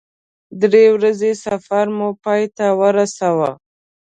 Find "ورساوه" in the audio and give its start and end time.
2.79-3.51